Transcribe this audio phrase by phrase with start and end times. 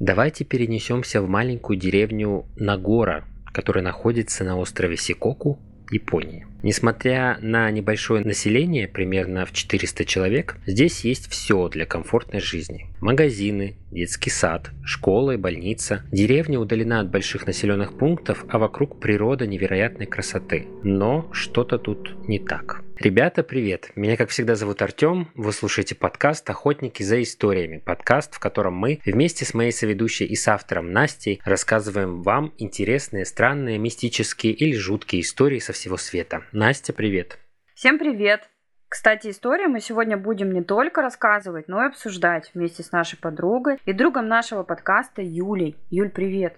[0.00, 5.58] Давайте перенесемся в маленькую деревню Нагора, которая находится на острове Сикоку,
[5.90, 6.46] Японии.
[6.62, 12.88] Несмотря на небольшое население, примерно в 400 человек, здесь есть все для комфортной жизни.
[13.00, 16.04] Магазины, детский сад, школа и больница.
[16.10, 20.66] Деревня удалена от больших населенных пунктов, а вокруг природа невероятной красоты.
[20.82, 22.82] Но что-то тут не так.
[22.98, 23.92] Ребята, привет!
[23.94, 25.28] Меня, как всегда, зовут Артем.
[25.36, 27.78] Вы слушаете подкаст «Охотники за историями».
[27.78, 33.24] Подкаст, в котором мы вместе с моей соведущей и с автором Настей рассказываем вам интересные,
[33.24, 36.42] странные, мистические или жуткие истории со всего света.
[36.52, 37.38] Настя, привет!
[37.74, 38.48] Всем привет!
[38.88, 43.78] Кстати, историю мы сегодня будем не только рассказывать, но и обсуждать вместе с нашей подругой
[43.84, 45.76] и другом нашего подкаста Юлей.
[45.90, 46.56] Юль, привет!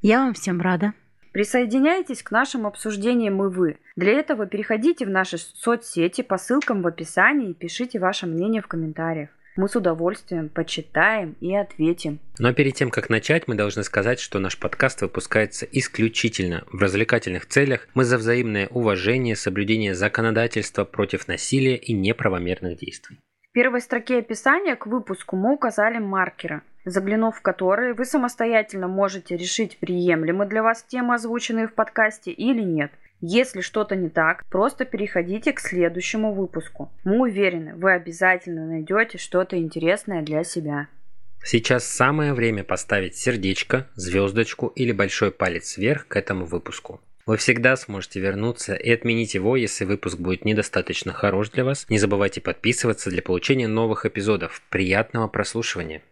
[0.00, 0.92] Я вам всем рада.
[1.32, 3.78] Присоединяйтесь к нашим обсуждениям и вы.
[3.96, 8.68] Для этого переходите в наши соцсети по ссылкам в описании и пишите ваше мнение в
[8.68, 9.30] комментариях.
[9.56, 12.20] Мы с удовольствием почитаем и ответим.
[12.38, 17.46] Но перед тем, как начать, мы должны сказать, что наш подкаст выпускается исключительно в развлекательных
[17.46, 17.86] целях.
[17.94, 23.18] Мы за взаимное уважение, соблюдение законодательства против насилия и неправомерных действий.
[23.50, 29.36] В первой строке описания к выпуску мы указали маркеры– заглянув в которые вы самостоятельно можете
[29.36, 32.92] решить, приемлемы для вас темы, озвученные в подкасте или нет.
[33.24, 36.92] Если что-то не так, просто переходите к следующему выпуску.
[37.04, 40.88] Мы уверены, вы обязательно найдете что-то интересное для себя.
[41.44, 47.00] Сейчас самое время поставить сердечко, звездочку или большой палец вверх к этому выпуску.
[47.24, 51.86] Вы всегда сможете вернуться и отменить его, если выпуск будет недостаточно хорош для вас.
[51.88, 54.60] Не забывайте подписываться для получения новых эпизодов.
[54.68, 56.02] Приятного прослушивания!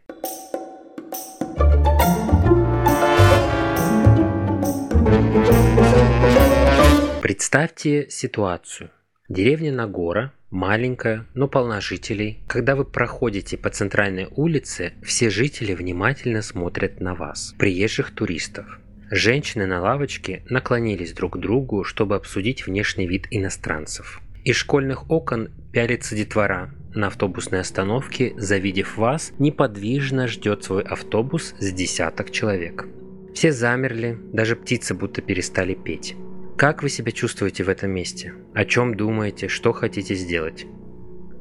[7.21, 8.91] Представьте ситуацию.
[9.29, 12.43] Деревня Нагора, маленькая, но полна жителей.
[12.49, 18.79] Когда вы проходите по центральной улице, все жители внимательно смотрят на вас, приезжих туристов.
[19.11, 24.23] Женщины на лавочке наклонились друг к другу, чтобы обсудить внешний вид иностранцев.
[24.45, 26.71] Из школьных окон пялится детвора.
[26.95, 32.87] На автобусной остановке, завидев вас, неподвижно ждет свой автобус с десяток человек.
[33.35, 36.17] Все замерли, даже птицы будто перестали петь.
[36.61, 38.35] Как вы себя чувствуете в этом месте?
[38.53, 39.49] О чем думаете?
[39.49, 40.67] Что хотите сделать?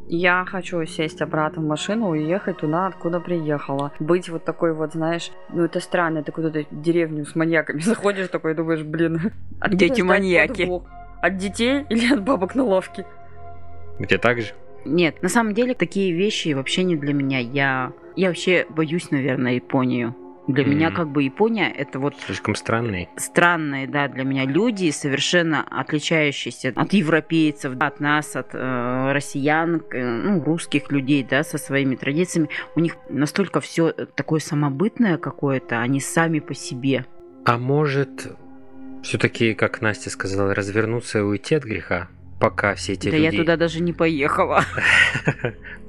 [0.07, 3.91] Я хочу сесть обратно в машину и уехать туда, откуда приехала.
[3.99, 8.53] Быть вот такой вот, знаешь, ну это странно, ты куда-то деревню с маньяками заходишь такой,
[8.53, 9.33] думаешь, блин,
[9.67, 10.71] дети маньяки.
[11.21, 13.05] От детей или от бабок на ловке?
[13.99, 14.53] Где так же?
[14.85, 17.39] Нет, на самом деле такие вещи вообще не для меня.
[17.39, 20.15] Я, я вообще боюсь, наверное, Японию.
[20.49, 22.15] Для mm меня как бы Япония это вот...
[22.25, 23.07] Слишком странные.
[23.17, 30.03] Странные, да, для меня люди, совершенно отличающиеся от европейцев, от нас, от э, россиян, э,
[30.03, 32.49] ну, русских людей, да, со своими традициями.
[32.75, 37.05] У них настолько все такое самобытное какое-то, они сами по себе.
[37.45, 38.35] А может,
[39.03, 42.07] все-таки, как Настя сказала, развернуться и уйти от греха?
[42.39, 43.29] Пока все эти да люди...
[43.29, 44.63] Да я туда даже не поехала.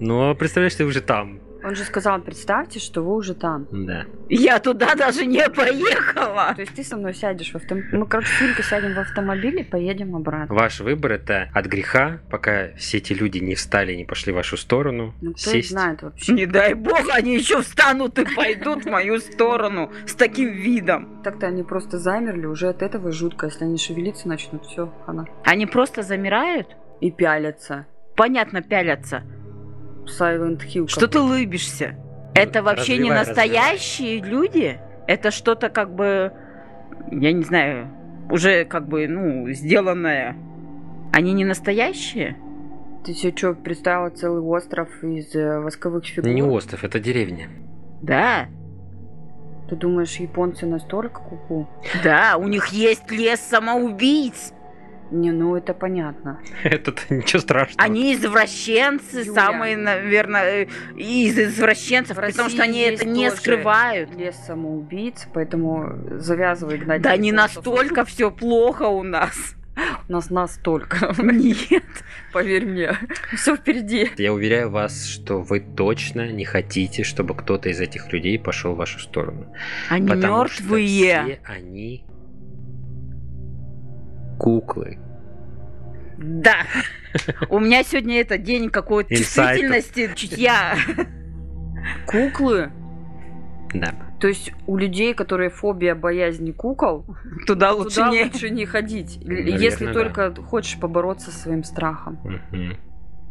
[0.02, 1.40] А представляешь, ты уже там.
[1.62, 3.66] Он же сказал, представьте, что вы уже там.
[3.70, 4.06] Да.
[4.28, 6.52] Я туда даже не поехала.
[6.54, 7.98] То есть ты со мной сядешь в автомобиль.
[7.98, 10.54] Мы, короче, с сядем в автомобиль и поедем обратно.
[10.54, 14.56] Ваш выбор это от греха, пока все эти люди не встали, не пошли в вашу
[14.56, 15.14] сторону.
[15.20, 15.70] Ну, кто сесть.
[15.70, 16.32] знает вообще.
[16.32, 21.22] Не дай бог, они еще встанут и пойдут в мою сторону с таким видом.
[21.22, 23.46] Так-то они просто замерли, уже от этого жутко.
[23.46, 25.26] Если они шевелиться начнут, все, она.
[25.44, 26.68] Они просто замирают?
[27.00, 27.86] И пялятся.
[28.14, 29.22] Понятно, пялятся.
[30.06, 30.88] Silent Hill.
[30.88, 31.96] Что ты улыбишься?
[32.34, 34.30] Это вообще развивай, не настоящие развивай.
[34.30, 34.80] люди?
[35.06, 36.32] Это что-то как бы,
[37.10, 37.88] я не знаю,
[38.30, 40.36] уже как бы, ну, сделанное.
[41.12, 42.36] Они не настоящие?
[43.04, 46.30] Ты все что, представила целый остров из э, восковых фигур?
[46.30, 47.48] Не остров, это деревня.
[48.02, 48.48] Да.
[49.68, 51.62] Ты думаешь, японцы настолько куку?
[51.62, 51.66] -ку?
[52.04, 54.52] Да, у них есть лес самоубийц.
[55.10, 56.40] Не, ну это понятно.
[56.62, 57.82] Это ничего страшного.
[57.82, 59.32] Они извращенцы, Юля.
[59.32, 64.14] самые, наверное, из извращенцев, в потому что они это не скрывают.
[64.14, 67.02] Лес самоубийц, поэтому завязывай гнать.
[67.02, 69.54] Да не настолько все плохо у нас.
[70.08, 71.14] У нас настолько.
[71.22, 71.84] Нет.
[72.32, 72.96] Поверь мне,
[73.34, 74.10] все впереди.
[74.18, 78.76] Я уверяю вас, что вы точно не хотите, чтобы кто-то из этих людей пошел в
[78.76, 79.52] вашу сторону.
[79.88, 80.86] Они мертвые.
[80.86, 82.04] Все они
[84.40, 84.98] куклы.
[86.18, 86.66] Да.
[87.48, 90.76] У меня сегодня это день какой-то чувствительности, чутья.
[92.06, 92.70] Куклы?
[93.74, 93.94] Да.
[94.20, 97.06] То есть у людей, которые фобия боязни кукол,
[97.46, 98.24] туда лучше, туда не...
[98.24, 99.92] лучше не ходить, Наверное, если да.
[99.92, 102.18] только хочешь побороться со своим страхом.
[102.24, 102.76] Угу.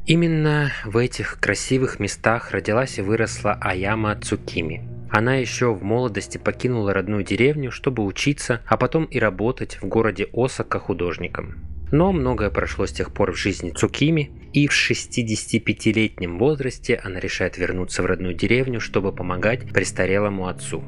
[0.08, 4.99] Именно в этих красивых местах родилась и выросла Аяма Цукими.
[5.10, 10.28] Она еще в молодости покинула родную деревню, чтобы учиться, а потом и работать в городе
[10.34, 11.70] Осака художником.
[11.92, 17.58] Но многое прошло с тех пор в жизни Цукими, и в 65-летнем возрасте она решает
[17.58, 20.84] вернуться в родную деревню, чтобы помогать престарелому отцу.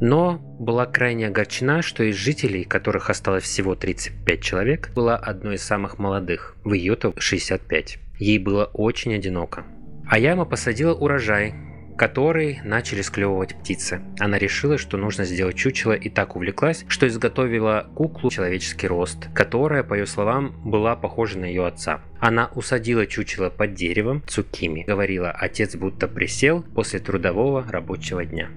[0.00, 5.62] Но была крайне огорчена, что из жителей, которых осталось всего 35 человек, была одной из
[5.62, 7.98] самых молодых, в ее-то 65.
[8.18, 9.64] Ей было очень одиноко.
[10.08, 11.54] Аяма посадила урожай,
[11.98, 14.00] который начали склевывать птицы.
[14.20, 19.82] Она решила, что нужно сделать чучело и так увлеклась, что изготовила куклу человеческий рост, которая,
[19.82, 22.00] по ее словам, была похожа на ее отца.
[22.20, 24.84] Она усадила чучело под деревом цукими.
[24.86, 28.48] Говорила, отец будто присел после трудового рабочего дня.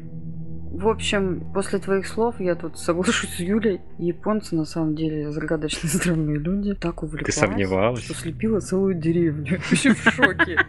[0.72, 3.82] В общем, после твоих слов я тут соглашусь с Юлей.
[3.98, 6.76] Японцы на самом деле загадочные странные люди.
[6.76, 8.04] Так увлеклась, Ты сомневалась?
[8.04, 9.60] что слепила целую деревню.
[9.70, 10.60] Вообще в шоке.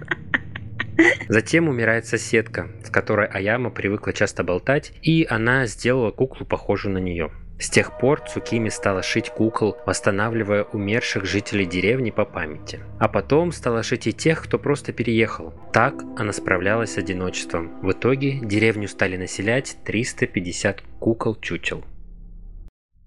[1.29, 6.99] Затем умирает соседка, с которой Аяма привыкла часто болтать, и она сделала куклу, похожую на
[6.99, 7.31] нее.
[7.63, 12.81] С тех пор Цукими стала шить кукол, восстанавливая умерших жителей деревни по памяти.
[12.99, 15.55] А потом стала шить и тех, кто просто переехал.
[15.73, 17.81] Так она справлялась с одиночеством.
[17.81, 21.85] В итоге деревню стали населять 350 кукол-чучел.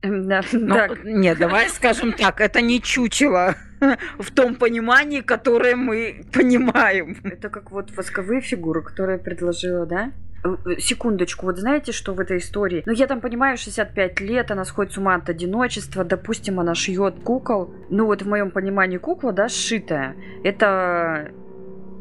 [0.01, 3.55] Да, Ну, так, Нет, давай скажем так, это не чучело
[4.19, 7.17] в том понимании, которое мы понимаем.
[7.23, 10.11] это как вот восковые фигуры, которые я предложила, да?
[10.43, 12.83] Э, э, Секундочку, вот знаете, что в этой истории?
[12.85, 17.15] Ну, я там понимаю, 65 лет, она сходит с ума от одиночества, допустим, она шьет
[17.23, 17.73] кукол.
[17.89, 20.15] Ну, вот в моем понимании кукла, да, сшитая.
[20.43, 21.31] Это,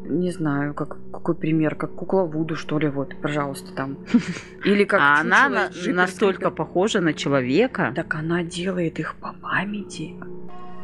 [0.07, 3.97] не знаю, как, какой пример, как кукла Вуду, что ли, вот, пожалуйста, там.
[4.63, 7.91] Или как А она на- настолько похожа на человека.
[7.95, 10.13] Так она делает их по памяти.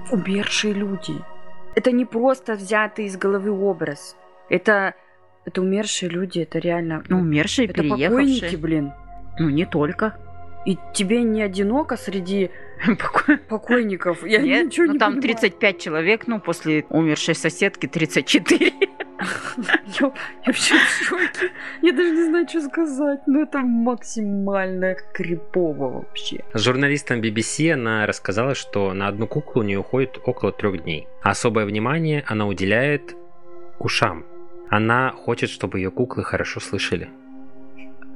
[0.09, 1.13] Умершие люди.
[1.75, 4.15] Это не просто взятый из головы образ.
[4.49, 4.95] Это,
[5.45, 7.03] это умершие люди, это реально...
[7.07, 8.57] Ну, умершие, это покойники, переехавшие.
[8.57, 8.93] блин.
[9.39, 10.17] Ну, не только.
[10.65, 12.51] И тебе не одиноко среди
[13.49, 14.25] покойников.
[14.25, 15.37] Я Нет, ничего ну не там понимаю.
[15.39, 18.73] 35 человек, ну, после умершей соседки 34.
[20.01, 20.13] Я, я
[20.47, 21.51] вообще в шоке.
[21.81, 23.19] Я даже не знаю, что сказать.
[23.27, 26.43] Ну, это максимально крипово вообще.
[26.53, 31.07] С журналистом BBC она рассказала, что на одну куклу у нее уходит около трех дней.
[31.21, 33.15] Особое внимание она уделяет
[33.79, 34.25] ушам.
[34.69, 37.09] Она хочет, чтобы ее куклы хорошо слышали.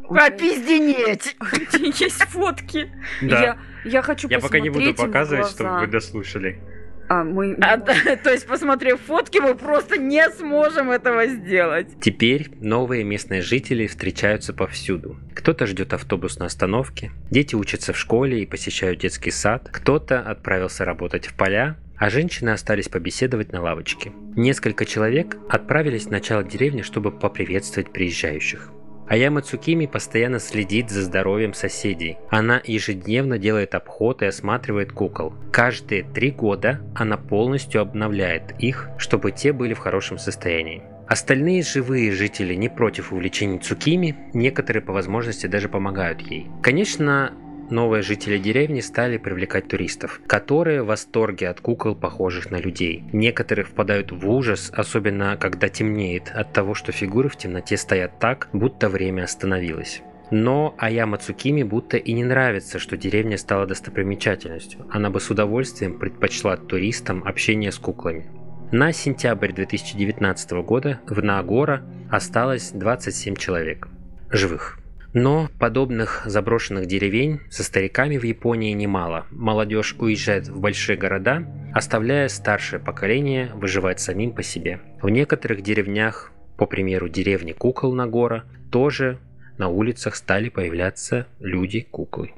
[0.09, 1.35] Опизденеть!
[1.99, 2.91] Есть фотки.
[3.21, 6.61] Я, я хочу Я пока не буду показывать, чтобы вы дослушали.
[7.07, 7.57] А, мы...
[7.61, 7.77] А,
[8.23, 11.87] то есть, посмотрев фотки, мы просто не сможем этого сделать.
[12.01, 15.17] Теперь новые местные жители встречаются повсюду.
[15.33, 20.85] Кто-то ждет автобус на остановке, дети учатся в школе и посещают детский сад, кто-то отправился
[20.85, 24.11] работать в поля, а женщины остались побеседовать на лавочке.
[24.35, 28.69] Несколько человек отправились в начало деревни, чтобы поприветствовать приезжающих.
[29.07, 32.17] Аяма Цукими постоянно следит за здоровьем соседей.
[32.29, 35.33] Она ежедневно делает обход и осматривает кукол.
[35.51, 40.83] Каждые три года она полностью обновляет их, чтобы те были в хорошем состоянии.
[41.07, 46.47] Остальные живые жители не против увлечений Цукими, некоторые по возможности даже помогают ей.
[46.63, 47.31] Конечно,
[47.71, 53.03] новые жители деревни стали привлекать туристов, которые в восторге от кукол, похожих на людей.
[53.11, 58.49] Некоторые впадают в ужас, особенно когда темнеет, от того, что фигуры в темноте стоят так,
[58.53, 60.01] будто время остановилось.
[60.31, 64.85] Но Аяма Цукими будто и не нравится, что деревня стала достопримечательностью.
[64.89, 68.27] Она бы с удовольствием предпочла туристам общение с куклами.
[68.71, 73.87] На сентябрь 2019 года в Наагора осталось 27 человек
[74.31, 74.79] живых.
[75.17, 79.25] Но подобных заброшенных деревень со стариками в Японии немало.
[79.31, 84.81] Молодежь уезжает в большие города, оставляя старшее поколение выживать самим по себе.
[85.01, 89.17] В некоторых деревнях, по примеру деревни Кукол Нагора, тоже
[89.57, 92.33] на улицах стали появляться люди-куклы.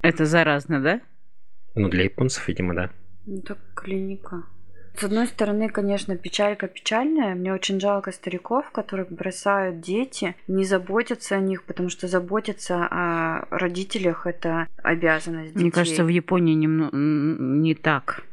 [0.00, 1.02] Это заразно, да?
[1.74, 2.90] Ну, для японцев, видимо, да.
[3.26, 4.42] Ну, так клиника.
[4.98, 7.34] С одной стороны, конечно, печалька печальная.
[7.34, 13.46] Мне очень жалко стариков, которых бросают дети, не заботятся о них, потому что заботиться о
[13.50, 15.62] родителях это обязанность детей.
[15.62, 18.24] Мне кажется, в Японии немного не так.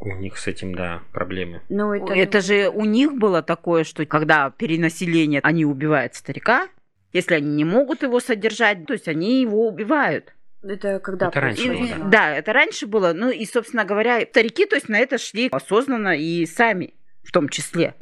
[0.00, 1.60] У них с этим, да, проблемы.
[1.68, 6.68] Ну, это, Это же у них было такое, что когда перенаселение, они убивают старика,
[7.12, 10.34] если они не могут его содержать, то есть они его убивают.
[10.62, 12.08] Это когда Это раньше И- было, происходило?
[12.10, 13.12] да, это раньше было.
[13.12, 17.48] Ну и, собственно говоря, старики, то есть на это шли осознанно и сами в том
[17.48, 17.94] числе.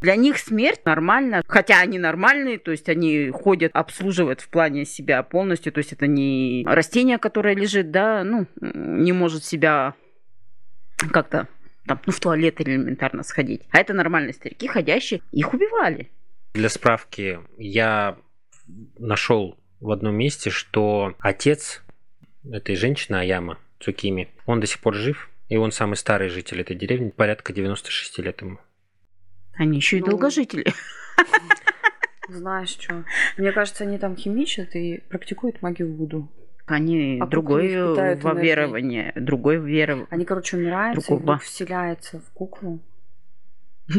[0.00, 5.24] Для них смерть нормально, хотя они нормальные, то есть они ходят, обслуживают в плане себя
[5.24, 9.94] полностью, то есть это не растение, которое лежит, да, ну, не может себя
[11.10, 11.48] как-то
[11.86, 13.62] там, ну, в туалет элементарно сходить.
[13.70, 16.10] А это нормальные старики, ходящие, их убивали.
[16.54, 18.16] Для справки, я
[18.98, 21.82] нашел в одном месте, что отец
[22.50, 26.76] этой женщины, Аяма Цукими, он до сих пор жив, и он самый старый житель этой
[26.76, 28.58] деревни, порядка 96 лет ему.
[29.54, 30.66] Они еще и Ну, долгожители.
[32.28, 33.04] Знаешь что?
[33.38, 36.30] Мне кажется, они там химичат и практикуют магию Вуду.
[36.66, 38.42] Они А другое энергией.
[38.42, 40.06] верование, другое верование.
[40.10, 41.34] Они, короче, умирают, и Другого.
[41.36, 42.80] дух вселяется в куклу.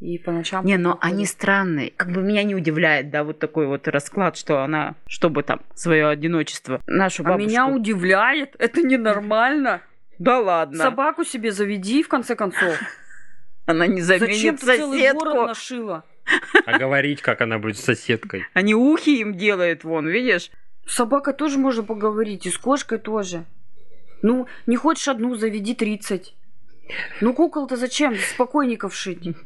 [0.00, 0.64] И по ночам...
[0.64, 1.90] Не, но они странные.
[1.90, 6.06] Как бы меня не удивляет, да, вот такой вот расклад, что она, чтобы там свое
[6.08, 7.48] одиночество, нашу А бабушку...
[7.48, 9.82] меня удивляет, это ненормально.
[10.18, 10.78] Да ладно.
[10.78, 12.78] Собаку себе заведи, в конце концов.
[13.66, 15.46] Она не Зачем заменит ты целый город соседку.
[15.46, 16.04] нашила?
[16.66, 18.44] А говорить, как она будет с соседкой.
[18.52, 20.50] Они ухи им делают, вон, видишь?
[20.86, 23.44] С собакой тоже можно поговорить, и с кошкой тоже.
[24.22, 26.34] Ну, не хочешь одну, заведи 30.
[27.20, 28.16] Ну, кукол-то зачем?
[28.16, 29.36] Спокойников шить.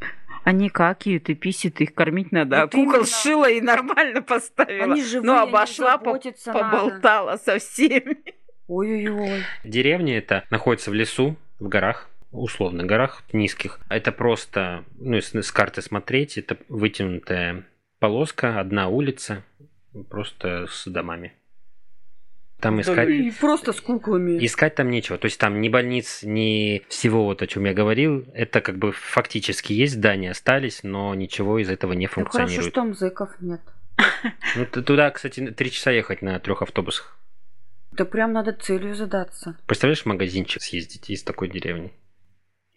[0.44, 2.62] Они какают и писят, их кормить надо.
[2.62, 3.06] Вот а кукол именно.
[3.06, 4.92] сшила и нормально поставила.
[4.92, 6.76] Они живые, ну, обошла, по- заботиться надо.
[6.76, 8.18] поболтала со всеми.
[8.68, 9.42] Ой-ой-ой.
[9.64, 13.78] Деревня эта находится в лесу, в горах, условно, горах низких.
[13.88, 17.64] Это просто, ну, если с карты смотреть, это вытянутая
[17.99, 19.44] полоска, одна улица,
[20.08, 21.34] просто с домами.
[22.62, 23.09] Там искать...
[23.09, 24.38] И просто с куклами.
[24.47, 25.19] Искать там нечего.
[25.19, 28.25] То есть там ни больниц, ни всего вот о чем я говорил.
[28.35, 32.73] Это как бы фактически есть здания, остались, но ничего из этого не Так хорошо, функционирует.
[32.73, 33.61] что там зэков нет.
[34.57, 37.19] Ну, туда, кстати, три часа ехать на трех автобусах.
[37.90, 39.57] Да прям надо целью задаться.
[39.66, 41.92] Представляешь, в магазинчик съездить из такой деревни?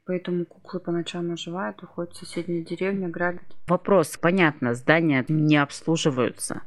[0.08, 3.44] Поэтому куклы по ночам оживают, уходят в соседнюю деревню, грабят.
[3.68, 6.64] Вопрос, понятно, здания не обслуживаются.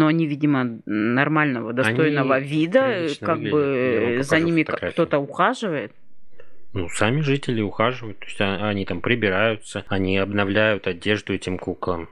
[0.00, 3.52] Но они, видимо, нормального, достойного Они вида, как выглядят.
[3.52, 5.92] Бы за покажу ними кто-то ухаживает.
[6.72, 8.18] Ну, сами жители ухаживают.
[8.20, 12.08] То есть а- они там прибираются, они обновляют одежду этим куклам.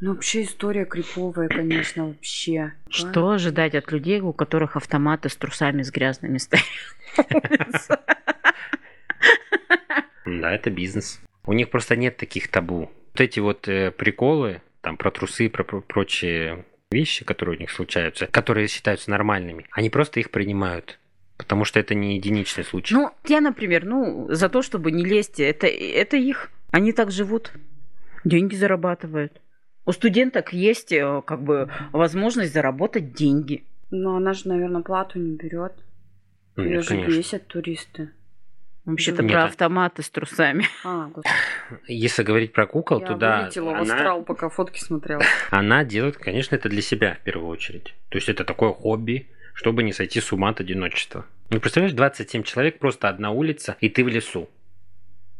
[0.00, 2.72] Ну, вообще история криповая, конечно, вообще.
[2.90, 6.64] Что ожидать от людей, у которых автоматы с трусами с грязными стоят?
[10.24, 11.20] Да, это бизнес.
[11.44, 12.90] У них просто нет таких табу.
[13.12, 18.26] Вот эти вот э, приколы, там про трусы, про прочие вещи, которые у них случаются,
[18.26, 20.98] которые считаются нормальными, они просто их принимают.
[21.36, 22.94] Потому что это не единичный случай.
[22.94, 26.50] Ну, я, например, ну, за то, чтобы не лезть, это, это их.
[26.70, 27.52] Они так живут,
[28.24, 29.40] деньги зарабатывают.
[29.84, 33.64] У студенток есть э, как бы возможность заработать деньги.
[33.90, 35.74] Но она же, наверное, плату не берет.
[36.56, 37.10] Ну, Ее же конечно.
[37.10, 38.10] бесят туристы.
[38.86, 40.66] Вообще-то Нет, про а- автоматы с трусами.
[40.84, 41.10] А,
[41.88, 45.22] Если говорить про кукол, я то да, в она, астрал, пока фотки смотрела.
[45.50, 47.94] она делает, конечно, это для себя в первую очередь.
[48.08, 51.26] То есть это такое хобби, чтобы не сойти с ума от одиночества.
[51.50, 54.48] Ну, представляешь, 27 человек, просто одна улица, и ты в лесу.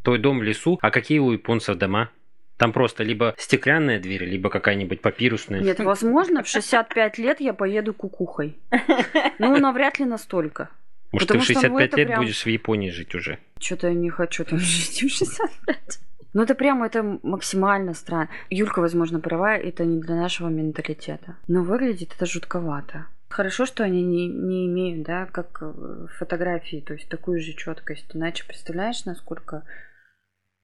[0.03, 2.11] Твой дом в лесу, а какие у японцев дома?
[2.57, 5.61] Там просто либо стеклянная дверь, либо какая-нибудь папирусная.
[5.61, 8.57] Нет, возможно, в 65 лет я поеду кукухой.
[9.39, 10.71] Ну, навряд ли настолько.
[11.13, 13.39] Может, потому ты в что, ну, 65 это лет прям- будешь в Японии жить уже.
[13.61, 16.01] Что-то я не хочу там жить в 65.
[16.35, 18.29] Ну, это прямо, это максимально странно.
[18.51, 21.37] Юлька, возможно, права, это не для нашего менталитета.
[21.49, 23.07] Но выглядит это жутковато.
[23.29, 28.07] Хорошо, что они не, не имеют, да, как э, фотографии, то есть такую же четкость.
[28.15, 29.63] Иначе представляешь, насколько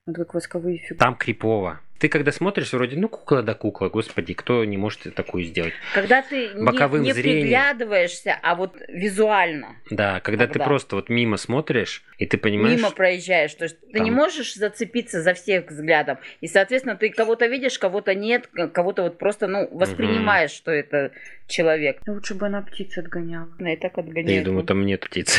[0.07, 0.99] вот как восковые фигуры.
[0.99, 1.81] Там крипово.
[2.03, 5.73] Ты когда смотришь, вроде, ну, кукла да кукла, господи, кто не может такую сделать?
[5.95, 7.43] Когда ты не, Боковым не зрением.
[7.43, 10.65] приглядываешься, а вот визуально Да, когда ты Когда?
[10.65, 14.53] просто вот мимо смотришь, и ты понимаешь, мимо проезжаешь, то есть ты не Там- можешь
[14.57, 16.19] зацепиться за всех взглядом.
[16.41, 21.13] И, соответственно, ты кого-то видишь, кого-то нет, кого-то вот просто, ну, воспринимаешь, что это
[21.47, 22.01] человек.
[22.09, 23.49] Лучше бы она птиц отгоняла.
[23.61, 24.39] Она и так да отгоняет.
[24.41, 25.39] я думаю, там нет птиц.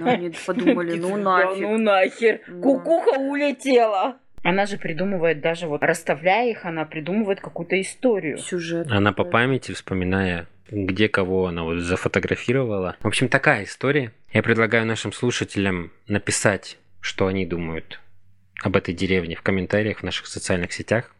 [0.00, 1.60] Но они подумали, ну Да, нафиг.
[1.60, 2.40] Ну нахер.
[2.48, 2.62] Да.
[2.62, 4.16] Кукуха улетела.
[4.42, 8.38] Она же придумывает даже вот, расставляя их, она придумывает какую-то историю.
[8.38, 8.86] Сюжет.
[8.90, 12.96] Она по памяти, вспоминая, где кого она вот зафотографировала.
[13.00, 14.12] В общем, такая история.
[14.32, 18.00] Я предлагаю нашим слушателям написать, что они думают
[18.62, 21.14] об этой деревне в комментариях в наших социальных сетях.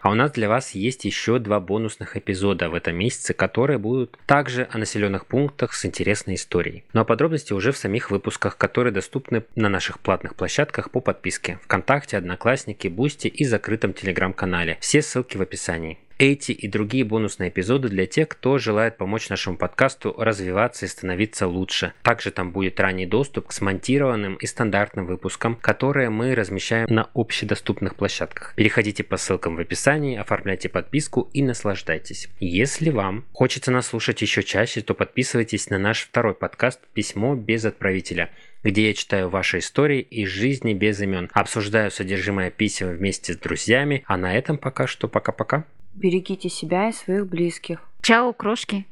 [0.00, 4.18] А у нас для вас есть еще два бонусных эпизода в этом месяце, которые будут
[4.26, 6.84] также о населенных пунктах с интересной историей.
[6.92, 11.58] Ну а подробности уже в самих выпусках, которые доступны на наших платных площадках по подписке
[11.64, 14.78] ВКонтакте, Одноклассники, Бусти и закрытом Телеграм-канале.
[14.80, 15.98] Все ссылки в описании.
[16.20, 21.46] Эти и другие бонусные эпизоды для тех, кто желает помочь нашему подкасту развиваться и становиться
[21.46, 21.94] лучше.
[22.02, 27.94] Также там будет ранний доступ к смонтированным и стандартным выпускам, которые мы размещаем на общедоступных
[27.94, 28.52] площадках.
[28.54, 32.28] Переходите по ссылкам в описании, оформляйте подписку и наслаждайтесь.
[32.38, 37.64] Если вам хочется нас слушать еще чаще, то подписывайтесь на наш второй подкаст «Письмо без
[37.64, 38.28] отправителя».
[38.62, 44.04] где я читаю ваши истории из жизни без имен, обсуждаю содержимое писем вместе с друзьями,
[44.06, 45.64] а на этом пока что пока-пока.
[46.00, 47.86] Берегите себя и своих близких.
[48.00, 48.86] Чао, крошки!